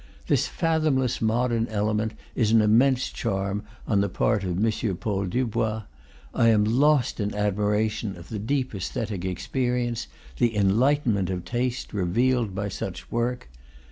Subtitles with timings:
[0.25, 4.97] This fathomless modern element is an immense charm on the part of M.
[4.97, 5.83] Paul Dubois.
[6.33, 12.05] I am lost in admiration of the deep aesthetic experience, the enlightenment of taste, re
[12.05, 13.47] vealed by such work.